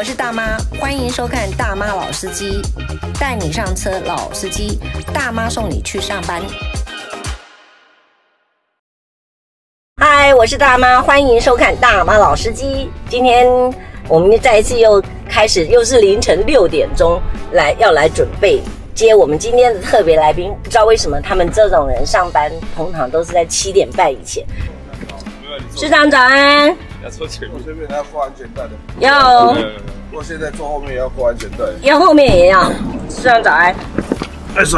[0.00, 2.62] 我是大妈，欢迎收看《大妈老司机》，
[3.20, 4.80] 带你上车，老司机，
[5.12, 6.40] 大妈送你去上班。
[10.00, 12.88] 嗨，我是大妈，欢迎收看《大妈老司机》。
[13.10, 13.46] 今天
[14.08, 17.20] 我们再一次又开始，又是凌晨六点钟
[17.52, 18.62] 来要来准备
[18.94, 20.50] 接我们今天的特别来宾。
[20.62, 24.42] 不知道为什么他们这种人上班通常都是在七点半以前。
[25.76, 26.74] 市长早安。
[27.02, 28.70] 要坐前面，前面还要挂安全带的。
[28.98, 29.54] 要。
[30.10, 31.64] 不过现在坐后面也要挂安全带。
[31.82, 32.70] 要后面也要。
[33.08, 33.74] 市长早安。
[34.56, 34.76] 哎，是。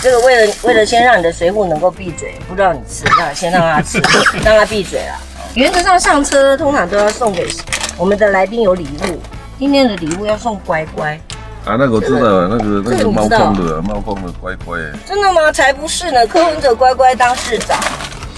[0.00, 4.00] 这个为了为了先让你的随扈能够闭嘴，不知道你吃，那先让他吃，
[4.44, 5.14] 让他闭嘴了。
[5.54, 7.48] 原则上上车通常都要送给
[7.98, 9.20] 我们的来宾有礼物。
[9.58, 11.18] 今天的礼物要送乖乖。
[11.64, 14.78] 啊，那个我知道，那个那个猫空的猫空的乖乖。
[15.04, 15.52] 真的吗？
[15.52, 16.26] 才不是呢！
[16.26, 17.78] 柯文哲乖乖当市长。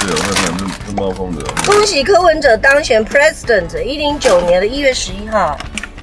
[0.00, 0.70] 是有那个。
[0.96, 5.56] 猫风的，恭喜柯文哲当选 president，一零九年的一月十一号，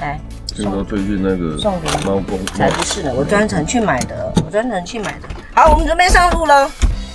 [0.00, 0.18] 来。
[0.46, 5.28] 听说最近那个送给猫公，才不是呢，我专程去买的，我专程去买的。
[5.54, 6.68] 好，我们准备上路了。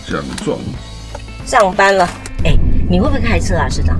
[0.08, 0.58] 奖状。
[1.46, 2.08] 上班了，
[2.44, 2.56] 哎，
[2.88, 4.00] 你会不会开车啊，市长？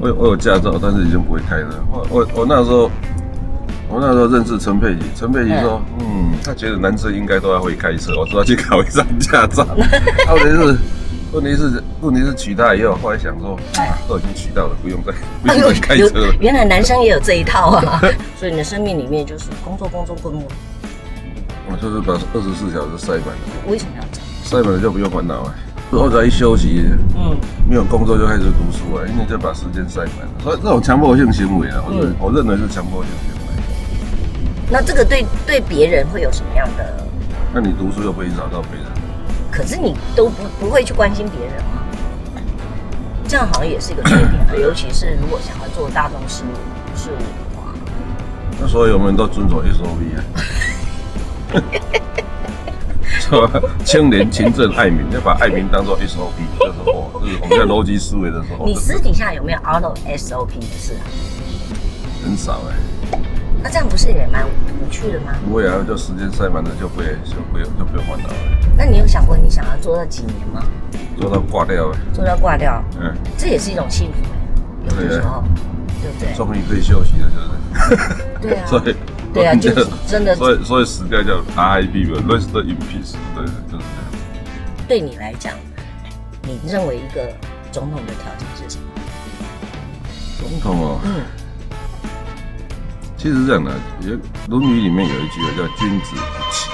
[0.00, 1.84] 我有我有驾照，但是已经不会开了。
[1.90, 2.88] 我我我那时候，
[3.88, 9.66] 我那时候认识陈佩琪，陈佩琪说，嗯，嗯，他觉得男生应该都要会开车，我说要去考一张驾照。
[10.26, 10.76] 到底是？
[11.32, 13.58] 问题是，问题是取代以后，后来想说，
[14.06, 16.34] 都已经取到了，不用再 不用再开车了。
[16.40, 18.00] 原来男生也有这一套啊！
[18.38, 20.42] 所以你的生命里面就是工作、工作、工作。
[21.70, 23.40] 我就是把二十四小时塞满了。
[23.66, 24.28] 为什么要这样？
[24.44, 25.54] 塞满了就不用烦恼了。
[25.90, 26.84] 后来一休息，
[27.16, 27.34] 嗯，
[27.68, 30.42] 没有工作就开始读书了，因为就把时间塞满了。
[30.42, 33.62] 所以这种强迫性行为啊，我认我认为是强迫性行为。
[34.70, 36.84] 那这个对对别人会有什么样的？
[37.54, 38.86] 那你读书又不会找到别人。
[39.52, 41.84] 可是你都不不会去关心别人啊？
[43.28, 47.74] 这样好像也是一个缺点啊， 尤其是如果想要做大众事务事务的话。
[48.60, 50.18] 那所以我们都遵守 SOP 啊，
[53.20, 53.60] 是吧？
[53.84, 58.64] 清廉、勤政、爱民，要把爱民当做 SOP，就是哦，就是我们在逻辑思维的时候。
[58.66, 61.04] 你私底下有没有 out of SOP 的事啊？
[62.24, 62.91] 很少哎、欸。
[63.62, 65.32] 那这样不是也蛮无趣的吗？
[65.46, 68.34] 不会啊，就时间塞满了就不会就不用就不用烦恼了。
[68.76, 70.62] 那你有想过你想要做到几年吗？
[71.20, 71.98] 做到挂掉呗。
[72.12, 74.18] 做到挂掉，嗯，这也是一种幸福
[74.88, 75.44] 哎，有的时候，
[76.02, 76.34] 对不对？
[76.34, 78.22] 终于可以休息了，就是。
[78.40, 78.66] 对啊。
[78.68, 78.96] 所以，
[79.32, 80.34] 对啊，就是真的。
[80.34, 83.82] 所以，所以死掉叫 RIP 吧，Rest in peace，对，就是这样。
[84.88, 85.54] 对你来讲，
[86.42, 87.30] 你认为一个
[87.70, 88.84] 总统的条件是什么？
[90.40, 91.00] 总统哦。
[91.04, 91.22] 嗯。
[93.22, 94.10] 其实是这样的，也
[94.48, 96.66] 《论语》里面有一句话叫“君子不器”，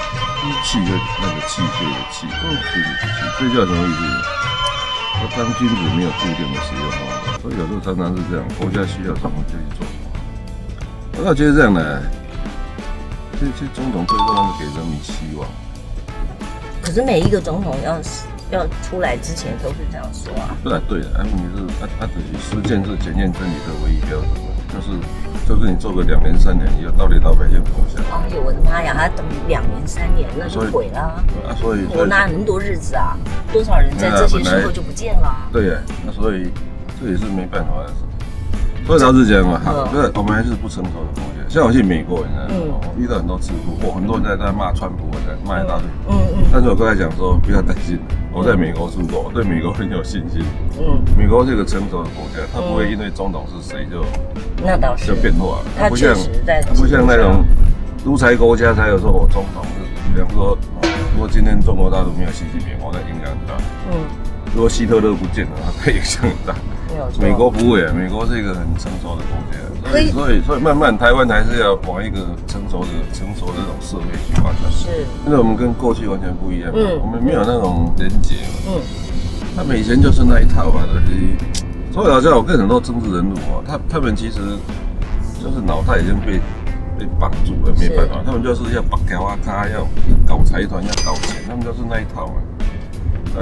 [0.65, 0.89] 器就
[1.21, 4.01] 那个器械的器，君子不器，这叫什么意思？
[5.13, 11.29] 说当君子没有固定的使用方法，所以有时候常常是这样，国家需要什么就去做什么。
[11.29, 12.01] 我觉得这样的，
[13.37, 15.47] 其实总统最重要是给人民希望。
[16.81, 18.01] 可是每一个总统要
[18.49, 20.57] 要出来之前都是这样说啊。
[20.63, 24.49] 不然对的，问题是他他只是实践是检验真理的唯一标准。
[24.69, 24.89] 就是
[25.47, 28.03] 就是你做个两年三年，以后到底老百姓怎么想？
[28.21, 30.99] 哎呦我的妈呀，还要等两年三年，那就毁了。
[30.99, 33.17] 啊，所以我哪有那么多日子啊？
[33.51, 35.35] 多少人在这些时候就不见了？
[35.51, 36.51] 对呀，那所以
[36.99, 37.93] 这也是没办法的事。
[38.89, 41.47] 所以老实讲嘛，好，这我们还是不成熟的国家。
[41.47, 42.81] 像我去美国，你知道吗？
[42.81, 45.85] 我遇到很多智库，或很多人在在骂川普，在骂一大堆。
[46.09, 46.43] 嗯嗯。
[46.51, 47.99] 但是我刚才讲说，不要担心，
[48.33, 50.41] 我在美国住过，我对美国很有信心。
[50.81, 51.05] 嗯。
[51.15, 54.03] 美国是一个成熟的国家，它不会因为总统是谁就
[54.65, 55.65] 那倒是就变化了。
[55.77, 56.17] 它不像
[56.73, 57.45] 不像那种
[58.03, 59.85] 独裁国家才有说我总统是，
[60.15, 60.57] 比方说，
[61.13, 63.53] 如果今天中国大陆没有习近平，我那影响很大。
[63.93, 64.01] 嗯。
[64.55, 66.57] 如果希特勒不见了，它影响很大。
[67.19, 69.57] 美国不会啊，美国是一个很成熟的国家，
[69.89, 70.11] 所以。
[70.11, 72.17] 所以所以慢慢台湾还是要往一个
[72.47, 74.71] 成熟的成熟的这种社会去发展。
[74.71, 74.87] 是，
[75.25, 78.35] 因为我们跟过去完全不一样，嗯，我们没有那种连结，
[78.67, 78.81] 嗯，
[79.55, 84.39] 他们以前就是那一套嘛，就是，所以好像我跟很多政治人物啊，他他们其实
[85.41, 86.39] 就是脑袋已经被
[86.97, 89.87] 被绑住了，没办法，他们就是要绑条啊卡，要
[90.27, 92.33] 搞财团，要搞钱，他们就是那一套嘛。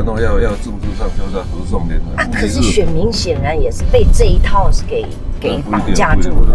[0.03, 2.23] 然后要要政治上就是合纵连横啊！
[2.31, 5.05] 可是选民显然也是被这一套是给
[5.39, 6.53] 给绑架住的。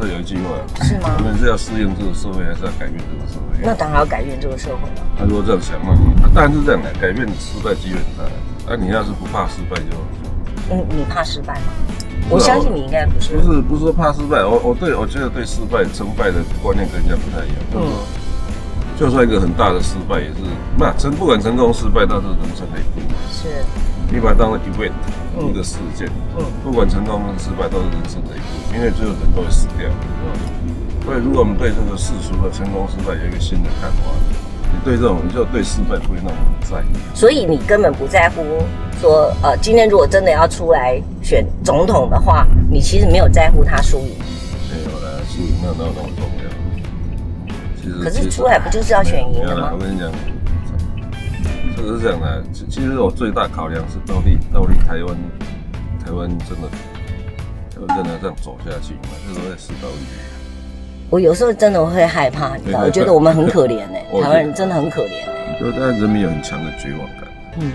[0.00, 1.14] 这有一句话是吗？
[1.18, 3.58] 我们是要适应这个社会，还是要改变这个社会？
[3.62, 5.06] 那当然要改变这个社会了。
[5.16, 5.96] 他如果这样想嘛，
[6.34, 8.30] 当然是这样的，改变失败机会很大。
[8.68, 9.96] 那你要是不怕失败就……
[10.70, 11.72] 嗯，你怕失败吗？
[12.28, 13.36] 我相信你应该不是。
[13.36, 17.58] 不是不是说怕失败，我我对我觉得对失败成败的观念跟人家不太一样。
[17.74, 17.86] 嗯。
[19.00, 20.34] 就算一个很大的失败，也是
[20.76, 23.16] 那成不管成功失败，都是人生的一部分。
[23.32, 23.48] 是，
[24.12, 24.92] 你把它当成 event，
[25.48, 26.06] 一个事件。
[26.36, 29.88] 嗯，不管成功跟失败，都是人生的一部分，因为最后人都会死掉。
[29.88, 34.12] 嗯，所以如果我们对这个世俗的成功失败有一个新的看法，
[34.70, 37.16] 你对这种你就对失败不会那么在意。
[37.16, 38.44] 所以你根本不在乎
[39.00, 44.12] 说，呃，今天如果真的要出来选总统的话，你其实没有在乎他输赢。
[44.68, 46.39] 没有啦，输赢没有那么重要。
[47.82, 49.70] 其实，可是出海不就是要选赢的吗？
[49.72, 50.10] 我跟你讲，
[51.76, 52.44] 这个是这样的。
[52.68, 55.16] 其实我最大考量是到底到底台湾
[56.04, 56.68] 台湾真的
[57.80, 59.08] 要真的这样走下去吗？
[59.26, 60.08] 这都在思考里面。
[61.08, 62.80] 我有时候真的会害怕，你知道？
[62.84, 65.58] 我觉得我们很可怜 哎，台湾人真的很可怜哎。
[65.58, 67.24] 就大家人民有很强的绝望感。
[67.60, 67.72] 嗯。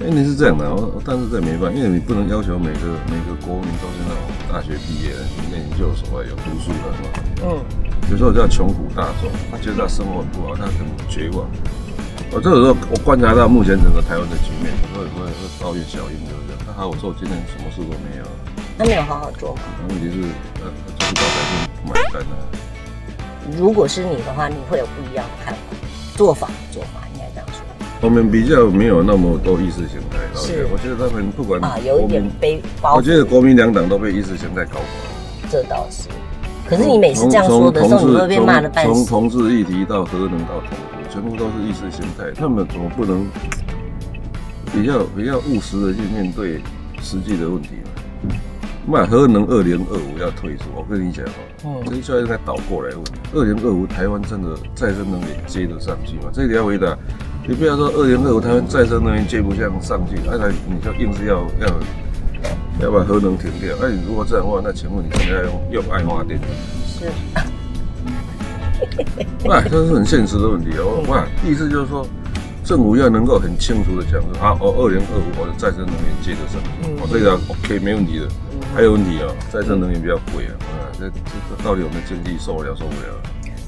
[0.00, 7.04] 哎，你是这样的，我但是这没办法，因为你不能要求每个每个国民都是那种大学毕业的、念研究所、有读书的嘛。
[7.44, 7.91] 嗯。
[8.10, 11.46] 有时候叫穷苦大众，他觉得他生活很不好，他很绝望。
[12.30, 16.60] 我这个时候我观察到目前整个台湾的局面，有时候会会抱怨小英就是这样。
[16.66, 18.24] 他还我说我今天什么事都没有。
[18.78, 19.62] 他没有好好做嘛？
[19.88, 20.22] 问题是，
[20.60, 21.52] 呃，就是老百姓
[21.86, 22.34] 买单啊。
[23.58, 25.60] 如果是你的话，你会有不一样的看法，
[26.16, 27.60] 做法做法应该这样说。
[28.00, 30.66] 我们比较没有那么多意识形态，是。
[30.72, 32.94] 我觉得他们不管啊，有一点背包。
[32.96, 35.50] 我觉得国民两党都被意识形态搞垮。
[35.50, 36.08] 这倒是。
[36.72, 39.04] 可是你每次这样说的时候，你会被骂的半死。
[39.04, 42.32] 从同志议题到核能到统独，全部都是意识形态。
[42.34, 43.26] 他们怎么不能
[44.72, 46.62] 比较比较务实的去面对
[47.02, 48.34] 实际的问题呢？
[48.86, 51.22] 那核能二零二五要退出，我跟你讲
[51.62, 53.04] 哦，这一下应该倒过来问：
[53.34, 56.30] 二零二五台湾真的再生能源接得上去吗？
[56.32, 56.96] 这个要回答。
[57.46, 61.68] 你不要说二零二五台湾再生能源接不上上去，那你就硬是要要
[62.82, 63.76] 要把核能停掉。
[63.80, 66.38] 那你如果这样的话，那请问你现在要用用爱发电？
[66.86, 67.10] 是。
[69.44, 71.04] 那 这是很现实的问题哦。
[71.08, 72.04] 哇，意思就是说，
[72.64, 78.28] 政府要能够很清楚的讲说，啊，哦，二零二五我的再生能源接得上去，哦，这个 OK 没问题的。
[78.74, 81.14] 还有问题啊，再生能源比较贵啊，啊，这这
[81.48, 83.14] 这到底我们经济受得了受不了？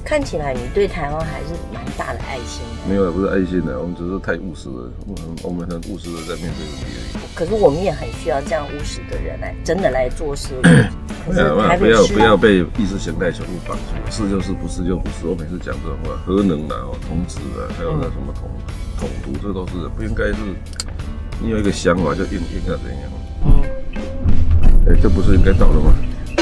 [0.04, 2.88] 看起来你对台湾还是蛮大的爱心的。
[2.88, 7.34] 没有，不是爱心的，我们只是太务实了，我们我们很务实的在面对问题而已。
[7.34, 10.54] 可是我们也很需要这样务实的人来真的来做事。
[11.24, 15.26] 不要不要不要被意识形态全部绑住，是就是，不是就不是。
[15.26, 16.76] 我每次讲这种话，核能啊、
[17.08, 18.50] 同质啊，还有那什么统
[18.98, 20.36] 统独，这都是不应该是。
[21.40, 23.10] 你有一个想法就硬硬要怎样？
[24.86, 25.94] 哎、欸，这不是应该到了吗？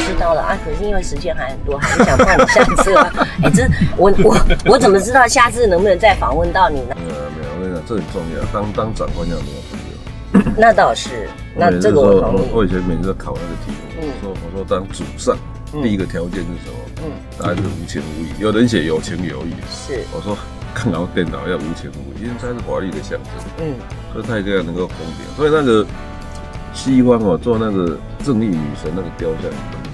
[0.07, 3.13] 知道了啊，可是因为时间还很多，还是想放你下次啊。
[3.43, 6.97] 哎、欸，这我我我怎么知道下次能不能再访问到你呢？
[6.97, 8.45] 没有没有，我跟你讲，这很重要。
[8.53, 9.37] 当当长官要？
[10.57, 12.49] 那倒是，那这个我同意。
[12.53, 15.37] 我以前每次都考那个题目，我说我说当主上，
[15.83, 17.05] 第一个条件是什么？
[17.05, 18.29] 嗯，答案是无情无义。
[18.39, 20.37] 有人写有情有义，是我说
[20.75, 23.31] 看到电脑要无情无义，因为它是华丽的象征。
[23.59, 23.75] 嗯，
[24.13, 25.37] 所以他一定要能够公平。
[25.37, 25.87] 所以那个。
[26.75, 29.51] 西方哦，做那个正义女神那个雕像，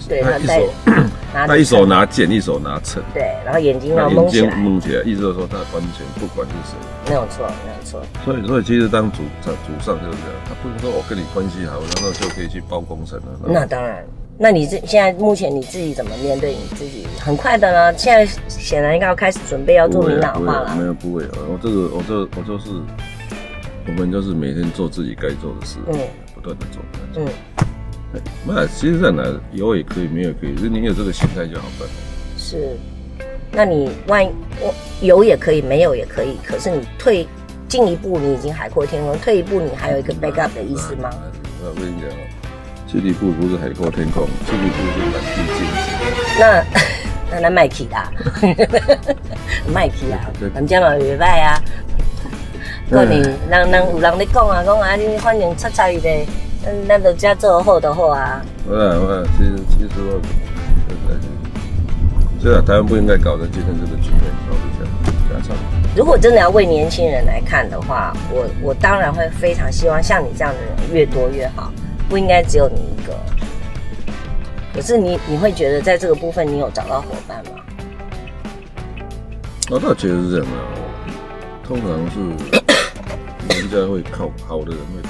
[0.08, 0.70] 对，他一手
[1.46, 6.76] 他一手拿剑，一手拿秤，对，然后眼睛要蒙起来，蒙起来，意思就是说他完全不管是谁，
[7.08, 8.02] 没有错，没有错。
[8.24, 13.24] 所以，所以其实当主主上就是这样，他不能说我跟你关系好，然后就可以去包工程了。
[13.46, 14.04] 那当然，
[14.38, 17.06] 那你这现在目前你自己怎么面对你自己？
[17.20, 20.74] 很快的呢，现在显然应该要开始准备要做明朗化了。
[20.76, 22.70] 没有，不会啊，我这个，我这，我就是，
[23.86, 25.78] 我们就是每天做自己该做的事。
[25.88, 25.98] 嗯。
[26.34, 26.80] 不断的做，
[27.16, 27.26] 嗯，
[28.46, 29.22] 那其实在哪
[29.52, 31.88] 有也可以，没有也可以，就你有这个心态就好办。
[32.36, 32.76] 是，
[33.52, 37.26] 那你万一我有也可以，没有也可以，可是你退
[37.68, 41.10] 进一步，你已经海阔天空；退一步，你还有一个 backup 的意思吗？
[41.62, 42.08] 我跟你讲，
[42.90, 46.40] 进一步不是海阔天空，进一步是满地尽头。
[46.40, 46.64] 那
[47.30, 48.10] 那那麦克啦，
[49.74, 51.60] 麦克啦，咱家嘛礼拜啊。
[52.88, 56.08] 过年人人有人咧讲啊，讲啊，你反正擦擦伊的，
[56.66, 58.42] 嗯，咱就只做好就好啊。
[58.68, 59.88] 好啊，好啊，其实其实，
[62.42, 65.58] 对啊，台湾不应该搞成今天这个局面，搞成这样，
[65.96, 71.72] 如果真的要为年轻人来看的话，我我当然会非常希望像你这样的人越多越好，
[72.08, 73.14] 不应该只有你一个。
[74.74, 77.52] 可是你你会觉得在这个部分你有找到伙伴吗？
[79.70, 80.52] 我倒觉得是这样的，
[81.66, 82.58] 通常是。
[83.48, 85.08] 人家会靠好的人会靠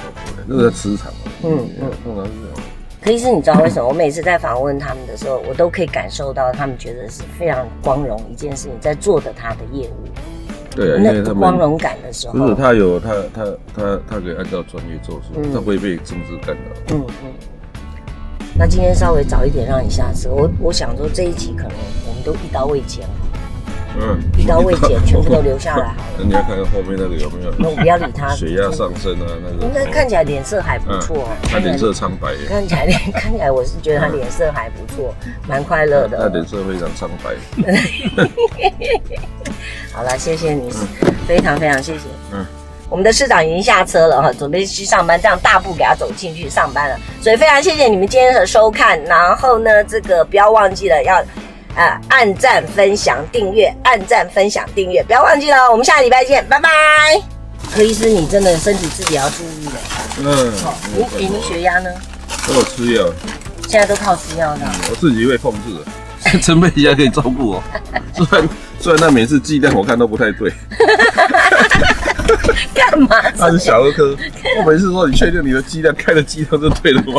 [0.49, 1.31] 过来，那个在磁场嘛。
[1.45, 2.69] 嗯嗯，通常是这样。
[3.01, 3.89] 可是你知道为什么？
[3.89, 10.09] 我每次在访问他们的时候，我都可以感受到他们觉得是非常光荣一件事情，在做的他的业务。
[10.75, 16.95] 对啊，因为他光荣感的时候，不是他有他他他他可以按照专业做事，他不会被政治干扰。
[16.95, 17.33] 嗯嗯。
[18.57, 21.73] 那今天稍微早一点让你下车，我我想说这一集可能
[22.09, 23.07] 我们都一刀未剪。
[24.01, 25.93] 嗯，遇到胃检全部都留下来。
[26.17, 27.53] 那你要看看后面那个有没有？
[27.59, 28.29] 那我不要理他。
[28.31, 29.67] 血压上升啊，那个。
[29.67, 31.29] 应该看起来脸色还不错。
[31.51, 32.35] 他脸色苍白。
[32.49, 35.15] 看起来脸 看起来，我是觉得他脸色还不错，
[35.49, 36.19] 蛮快乐的。
[36.19, 37.31] 他脸色非常苍白。
[39.93, 40.71] 好了，谢谢你，
[41.27, 42.05] 非常非常谢谢。
[42.33, 42.47] 嗯。
[42.91, 46.97] 我们的市长已经下车了哈，准备去上班，这样大步给他走进去上班了。
[47.21, 51.23] 所以非常谢谢你们今天的收看，然后呢，这个不要忘记了要，
[51.79, 55.71] 呃，按赞、分享、订阅，按赞、分享、订阅，不要忘记了。
[55.71, 56.69] 我们下个礼拜见，拜拜。
[57.73, 59.75] 柯医师，你真的身体自己要注意了。
[60.19, 60.53] 嗯。
[60.59, 61.89] 好，你你你血压呢？
[62.49, 63.09] 都有吃药。
[63.69, 64.69] 现在都靠吃药呢。
[64.91, 65.59] 我自己会控制
[66.33, 67.63] 的， 陈佩佳可以照顾我。
[68.13, 68.49] 虽然
[68.81, 70.53] 虽然那每次剂量我看都不太对。
[72.75, 73.23] 干嘛？
[73.39, 74.17] 他是小儿科，
[74.59, 77.13] 我每次说，你确定你的剂量开的剂量是对的吗？